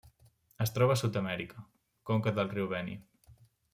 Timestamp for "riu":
2.55-2.71